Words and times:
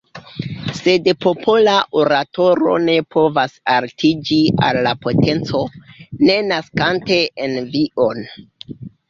Sed 0.75 1.09
popola 1.25 1.75
oratoro 2.03 2.73
ne 2.85 2.95
povas 3.17 3.53
altiĝi 3.75 4.39
al 4.69 4.81
la 4.89 4.95
potenco, 5.05 5.63
ne 6.31 6.39
naskante 6.49 7.21
envion. 7.51 8.27